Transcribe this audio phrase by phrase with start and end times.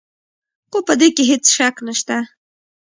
[0.69, 2.17] خو په دې کې هېڅ شک نشته.